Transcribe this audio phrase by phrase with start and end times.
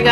[0.00, 0.06] Hi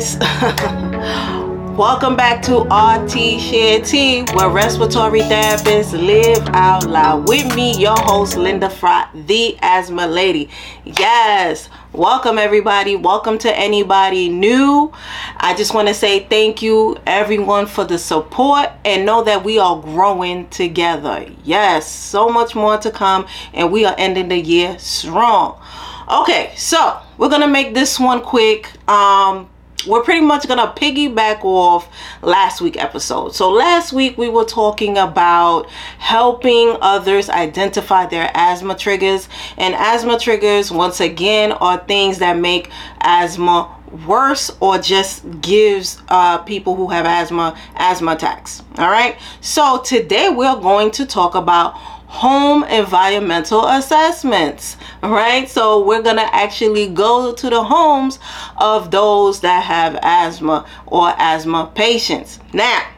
[0.00, 0.16] guys.
[1.78, 7.28] Welcome back to RT Share where respiratory therapists live out loud.
[7.28, 10.50] With me, your host, Linda Frott, the asthma lady.
[10.84, 12.96] Yes, welcome everybody.
[12.96, 14.92] Welcome to anybody new.
[15.36, 19.60] I just want to say thank you, everyone, for the support and know that we
[19.60, 21.30] are growing together.
[21.44, 25.62] Yes, so much more to come, and we are ending the year strong.
[26.10, 28.70] Okay, so we're gonna make this one quick.
[28.88, 29.50] Um,
[29.86, 31.88] we're pretty much gonna piggyback off
[32.20, 38.74] last week episode so last week we were talking about helping others identify their asthma
[38.74, 46.02] triggers and asthma triggers once again are things that make asthma worse or just gives
[46.08, 49.16] uh, people who have asthma asthma attacks all right?
[49.40, 51.74] So today we're going to talk about
[52.08, 55.48] home environmental assessments right?
[55.48, 58.18] So we're gonna actually go to the homes
[58.56, 62.38] of those that have asthma or asthma patients.
[62.52, 62.88] Now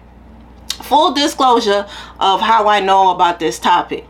[0.83, 1.87] full disclosure
[2.19, 4.07] of how i know about this topic.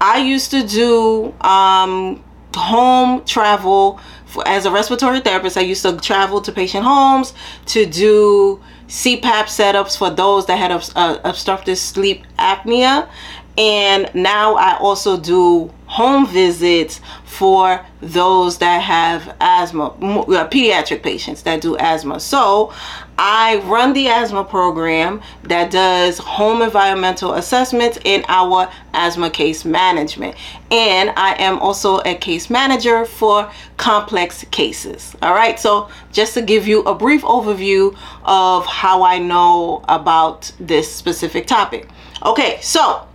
[0.00, 5.96] I used to do um, home travel for, as a respiratory therapist i used to
[5.98, 7.34] travel to patient homes
[7.66, 8.60] to do
[8.92, 13.08] cpap setups for those that had uh, obstructive sleep apnea.
[13.56, 21.42] And now I also do home visits for those that have asthma, uh, pediatric patients
[21.42, 22.18] that do asthma.
[22.18, 22.72] So
[23.18, 30.34] I run the asthma program that does home environmental assessments in our asthma case management.
[30.70, 35.14] And I am also a case manager for complex cases.
[35.20, 40.50] All right, so just to give you a brief overview of how I know about
[40.58, 41.86] this specific topic.
[42.24, 43.06] Okay, so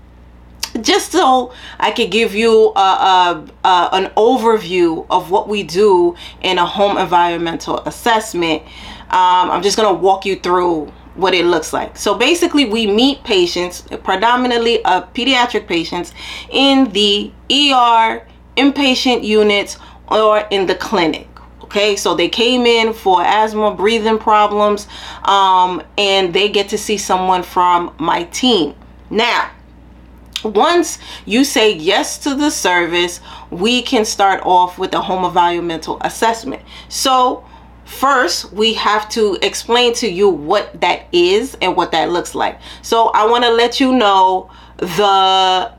[0.82, 6.16] just so I could give you a, a, a, an overview of what we do
[6.42, 8.64] in a home environmental assessment,
[9.10, 11.98] um, I'm just going to walk you through what it looks like.
[11.98, 16.14] So basically, we meet patients, predominantly uh, pediatric patients,
[16.52, 18.26] in the ER,
[18.56, 19.78] inpatient units,
[20.10, 21.28] or in the clinic.
[21.64, 24.88] Okay, so they came in for asthma, breathing problems,
[25.24, 28.74] um, and they get to see someone from my team.
[29.10, 29.52] Now,
[30.44, 35.98] once you say yes to the service, we can start off with a home environmental
[36.02, 36.62] assessment.
[36.90, 37.46] So,
[37.86, 42.60] first, we have to explain to you what that is and what that looks like.
[42.82, 45.74] So, I want to let you know the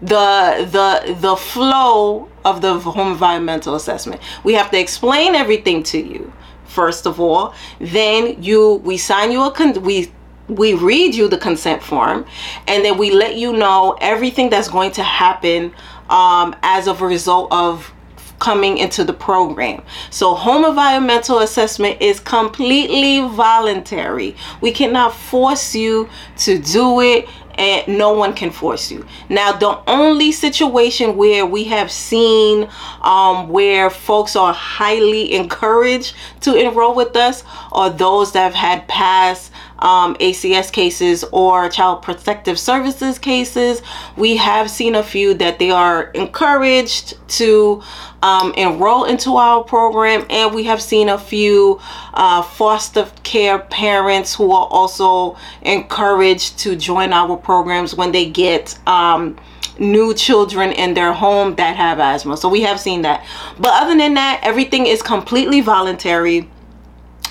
[0.00, 4.22] the the the flow of the home environmental assessment.
[4.44, 6.32] We have to explain everything to you
[6.68, 10.12] first of all then you we sign you a con- we
[10.48, 12.24] we read you the consent form
[12.66, 15.72] and then we let you know everything that's going to happen
[16.10, 17.92] um, as a result of
[18.38, 19.82] coming into the program.
[20.10, 24.36] So home environmental assessment is completely voluntary.
[24.60, 27.28] We cannot force you to do it
[27.58, 29.04] and no one can force you.
[29.28, 32.68] Now, the only situation where we have seen
[33.02, 37.42] um, where folks are highly encouraged to enroll with us
[37.72, 43.82] are those that have had past um, ACS cases or Child Protective Services cases.
[44.16, 47.82] We have seen a few that they are encouraged to
[48.22, 51.80] um, enroll into our program, and we have seen a few
[52.14, 58.78] uh, foster care parents who are also encouraged to join our programs when they get.
[58.86, 59.38] Um,
[59.80, 62.36] new children in their home that have asthma.
[62.36, 63.24] So we have seen that.
[63.60, 66.50] But other than that, everything is completely voluntary.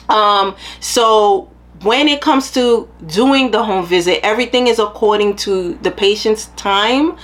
[0.07, 1.51] Um, so
[1.83, 7.17] when it comes to doing the home visit, everything is according to the patient's time.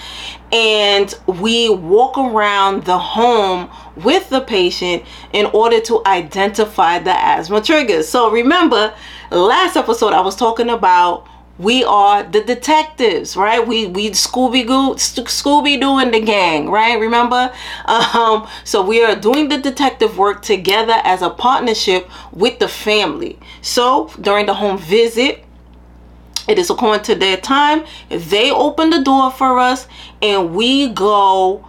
[0.52, 7.62] And we walk around the home with the patient in order to identify the asthma
[7.62, 8.08] triggers.
[8.08, 8.94] So remember,
[9.32, 11.28] last episode I was talking about
[11.60, 17.00] we are the detectives right we we scooby goo scooby doo and the gang right
[17.00, 17.54] remember
[17.86, 23.38] um so we are doing the detective work together as a partnership with the family
[23.64, 25.44] so during the home visit
[26.48, 29.88] it is according to their time they open the door for us
[30.22, 31.66] and we go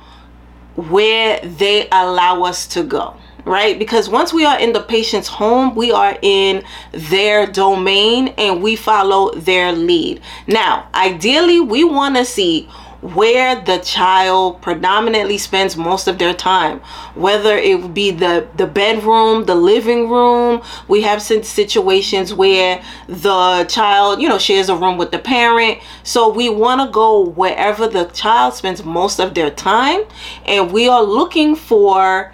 [0.76, 3.78] where they allow us to go right?
[3.78, 8.76] Because once we are in the patient's home, we are in their domain and we
[8.76, 10.20] follow their lead.
[10.46, 12.68] Now, ideally, we want to see
[13.04, 16.80] where the child predominantly spends most of their time.
[17.14, 20.62] Whether it be the the bedroom the living room.
[20.88, 25.80] We have situations where the child you know shares a room with the parent.
[26.02, 30.04] So we want to go wherever the child spends most of their time.
[30.46, 32.32] And we are looking for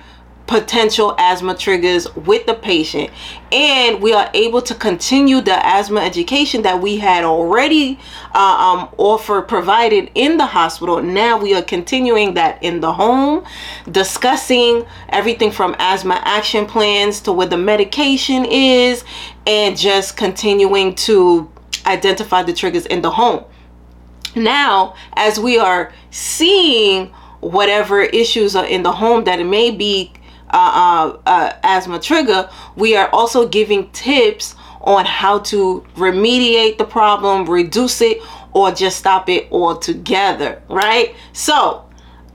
[0.50, 3.08] potential asthma triggers with the patient.
[3.52, 8.00] And we are able to continue the asthma education that we had already
[8.34, 11.00] uh, um, offered provided in the hospital.
[11.00, 13.44] Now we are continuing that in the home
[13.92, 19.04] discussing everything from asthma action plans to what the medication is
[19.46, 21.48] and just continuing to
[21.86, 23.44] identify the triggers in the home.
[24.34, 30.12] Now as we are seeing whatever issues are in the home that it may be
[30.52, 36.84] uh, uh, uh, asthma trigger, we are also giving tips on how to remediate the
[36.84, 38.18] problem, reduce it,
[38.52, 41.14] or just stop it altogether, right?
[41.32, 41.86] So,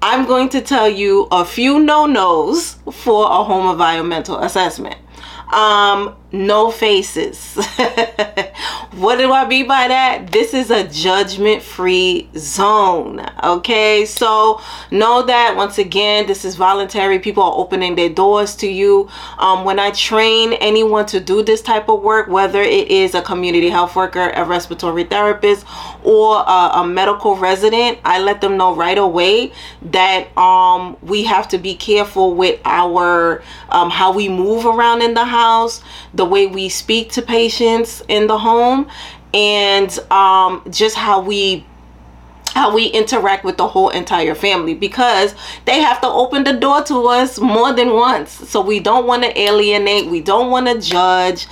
[0.02, 4.98] I'm going to tell you a few no nos for a home environmental assessment.
[5.52, 7.56] Um, no faces.
[8.96, 10.32] what do I mean by that?
[10.32, 13.26] This is a judgment free zone.
[13.44, 14.62] Okay, so
[14.92, 17.20] know that once again, this is voluntary.
[17.20, 19.10] People are opening their doors to you.
[19.38, 23.22] Um, when I train anyone to do this type of work, whether it is a
[23.22, 25.66] community health worker, a respiratory therapist,
[26.04, 31.48] or a, a medical resident, I let them know right away that um, we have
[31.50, 35.82] to be careful with our um, how we move around in the house,
[36.16, 38.90] the way we speak to patients in the home
[39.34, 41.66] and um, just how we
[42.56, 45.36] how we interact with the whole entire family because
[45.66, 48.32] they have to open the door to us more than once.
[48.32, 51.48] So we don't want to alienate, we don't want to judge,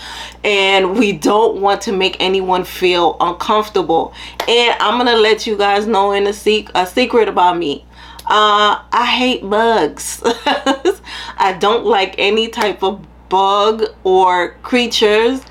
[0.46, 4.14] and we don't want to make anyone feel uncomfortable.
[4.48, 6.34] And I'm going to let you guys know in a,
[6.74, 7.86] a secret about me.
[8.26, 10.22] Uh, I hate bugs.
[10.26, 15.42] I don't like any type of bug or creatures.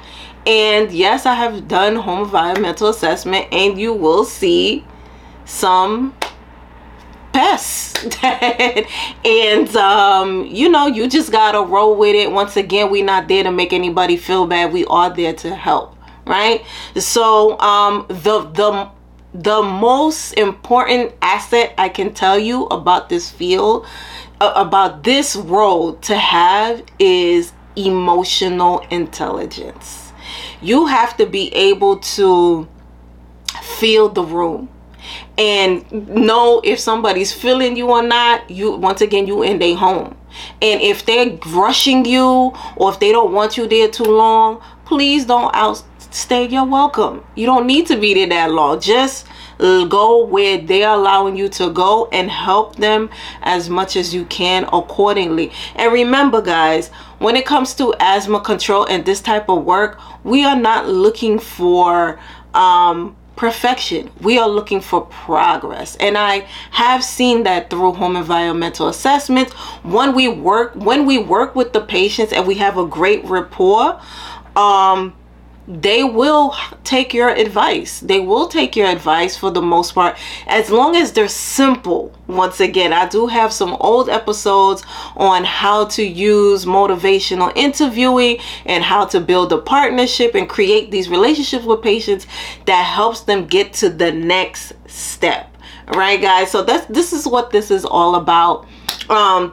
[0.47, 4.85] And yes, I have done home environmental assessment and you will see
[5.45, 6.15] some
[7.33, 8.07] pests.
[8.23, 12.31] and um, you know, you just gotta roll with it.
[12.31, 14.73] Once again, we're not there to make anybody feel bad.
[14.73, 16.65] We are there to help, right?
[16.97, 18.91] So um the the
[19.35, 23.87] the most important asset I can tell you about this field,
[24.41, 30.13] uh, about this role to have is emotional intelligence.
[30.61, 32.69] You have to be able to
[33.61, 34.69] feel the room
[35.37, 38.49] and know if somebody's feeling you or not.
[38.51, 40.17] You once again you in their home.
[40.63, 45.27] And if they're rushing you or if they don't want you there too long, please
[45.27, 47.25] don't outstay your welcome.
[47.35, 48.81] You don't need to be there that long.
[48.81, 49.27] Just
[49.59, 53.11] go where they're allowing you to go and help them
[53.43, 55.53] as much as you can accordingly.
[55.77, 56.91] And remember, guys,
[57.23, 61.39] when it comes to asthma control and this type of work, we are not looking
[61.39, 62.19] for
[62.55, 64.11] um, perfection.
[64.21, 65.97] We are looking for progress.
[65.97, 69.53] And I have seen that through home environmental assessments.
[69.83, 74.01] When we work when we work with the patients and we have a great rapport,
[74.55, 75.15] um
[75.69, 78.01] they will take your advice.
[78.01, 82.13] They will take your advice for the most part, as long as they're simple.
[82.27, 84.83] Once again, I do have some old episodes
[85.17, 91.09] on how to use motivational interviewing and how to build a partnership and create these
[91.09, 92.27] relationships with patients
[92.67, 95.49] that helps them get to the next step.
[95.95, 96.51] Right, guys?
[96.51, 98.67] So that's this is what this is all about.
[99.11, 99.53] Um,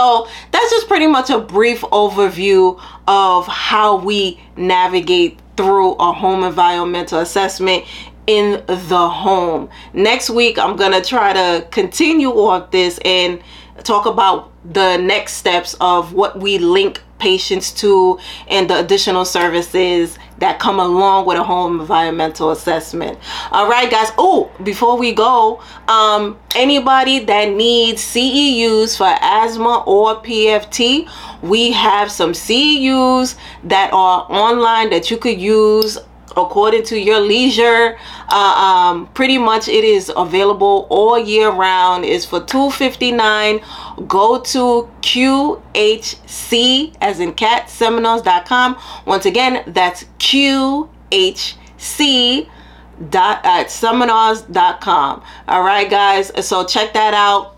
[0.00, 6.42] so that's just pretty much a brief overview of how we navigate through a home
[6.42, 7.84] environmental assessment
[8.26, 9.68] in the home.
[9.92, 13.42] Next week, I'm going to try to continue on this and
[13.82, 20.18] talk about the next steps of what we link patients to and the additional services
[20.38, 23.18] that come along with a home environmental assessment.
[23.52, 24.10] All right, guys.
[24.18, 31.08] Oh, before we go, um, anybody that needs CEUs for asthma or PFT,
[31.42, 35.98] we have some CEUs that are online that you could use
[36.46, 42.04] according to your leisure uh, um, pretty much it is available all year round.
[42.04, 43.60] Is for 259
[44.06, 50.88] go to qhc as in cat seminars.com once again that's qhc
[53.08, 57.56] dot at seminars.com all right guys so check that out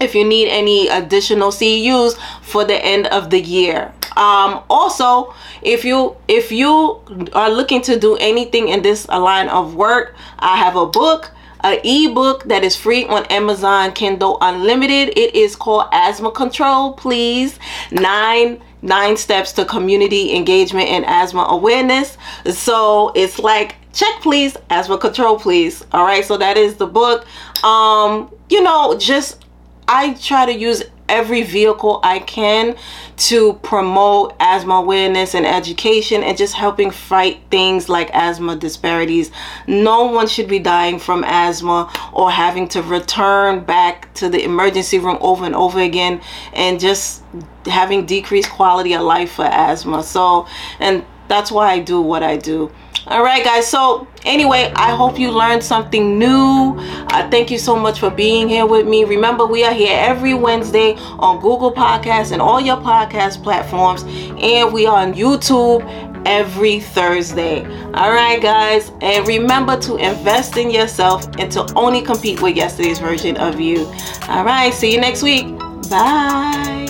[0.00, 5.84] if you need any additional CEUs for the end of the year um also if
[5.84, 7.00] you if you
[7.32, 11.30] are looking to do anything in this line of work i have a book
[11.64, 15.16] an ebook that is free on amazon kindle unlimited.
[15.18, 16.92] It is called asthma control.
[16.92, 17.58] Please
[17.90, 22.18] nine nine steps to community engagement and asthma awareness.
[22.50, 25.84] So it's like check please asthma control please.
[25.92, 27.26] All right so that is the book.
[27.64, 29.42] Um you know just
[29.88, 32.76] I try to use every vehicle I can
[33.16, 39.30] to promote asthma awareness and education and just helping fight things like asthma disparities.
[39.66, 44.98] No one should be dying from asthma or having to return back to the emergency
[44.98, 46.20] room over and over again
[46.52, 47.22] and just
[47.66, 50.02] having decreased quality of life for asthma.
[50.02, 50.46] So,
[50.80, 52.70] and that's why I do what I do.
[53.06, 53.66] All right, guys.
[53.66, 56.74] So, anyway, I hope you learned something new.
[56.78, 59.04] Uh, thank you so much for being here with me.
[59.04, 64.72] Remember, we are here every Wednesday on Google Podcasts and all your podcast platforms, and
[64.72, 65.82] we are on YouTube
[66.26, 67.64] every Thursday.
[67.92, 68.90] All right, guys.
[69.00, 73.86] And remember to invest in yourself and to only compete with yesterday's version of you.
[74.28, 74.72] All right.
[74.72, 75.46] See you next week.
[75.90, 76.83] Bye.